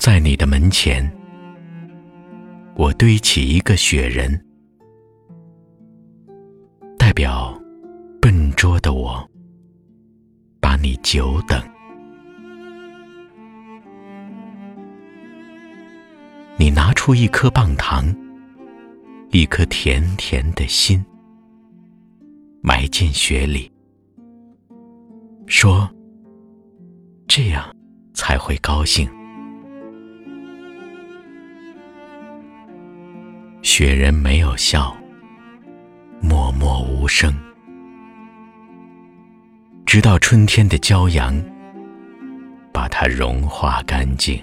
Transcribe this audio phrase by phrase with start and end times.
[0.00, 1.06] 在你的门前，
[2.74, 4.42] 我堆起一个雪人，
[6.96, 7.54] 代表
[8.18, 9.22] 笨拙的我，
[10.58, 11.62] 把你久等。
[16.56, 18.06] 你拿出一颗棒糖，
[19.32, 21.04] 一颗甜甜的心，
[22.62, 23.70] 埋进雪里，
[25.46, 25.86] 说
[27.28, 27.70] ：“这样
[28.14, 29.06] 才会高兴。”
[33.72, 34.92] 雪人没有笑，
[36.20, 37.32] 默默无声，
[39.86, 41.40] 直到春天的骄阳
[42.72, 44.42] 把它融化干净。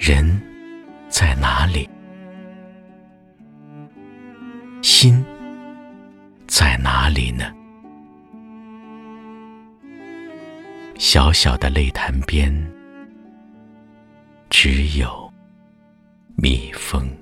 [0.00, 0.42] 人
[1.08, 1.88] 在哪里？
[4.82, 5.24] 心
[6.48, 7.44] 在哪里呢？
[10.98, 12.52] 小小的泪潭边，
[14.52, 15.32] 只有
[16.36, 17.21] 蜜蜂。